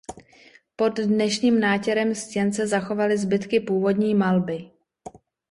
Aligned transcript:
Pod 0.75 0.99
dnešním 0.99 1.59
nátěrem 1.59 2.15
stěn 2.15 2.53
se 2.53 2.67
zachovaly 2.67 3.17
zbytky 3.17 3.59
původní 3.59 4.15
malby. 4.15 4.71